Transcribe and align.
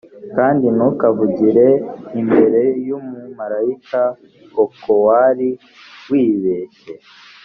kandi 0.35 0.65
ntukavugire 0.75 1.67
imbere 2.21 2.61
y 2.87 2.89
umumarayika 2.97 4.01
o 4.63 4.65
ko 4.81 4.93
wari 5.05 5.49
wibeshye 6.09 6.93